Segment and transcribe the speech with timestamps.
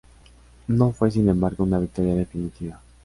[0.65, 2.81] No fue sin embargo una victoria definitiva.